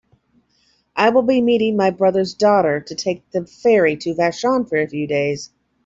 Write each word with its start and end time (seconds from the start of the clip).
I 0.95 1.09
will 1.11 1.21
be 1.21 1.41
meeting 1.43 1.77
my 1.77 1.91
brother's 1.91 2.33
daughter 2.33 2.79
to 2.81 2.95
take 2.95 3.29
the 3.29 3.45
ferry 3.45 3.97
to 3.97 4.15
Vashon 4.15 4.65
for 4.67 4.77
a 4.81 4.87
few 4.87 5.05
days. 5.05 5.51